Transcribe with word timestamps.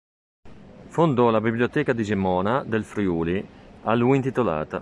Fondò 0.87 1.29
la 1.29 1.39
biblioteca 1.39 1.93
di 1.93 2.03
Gemona 2.03 2.63
del 2.63 2.83
Friuli, 2.83 3.47
a 3.83 3.93
lui 3.93 4.15
intitolata. 4.15 4.79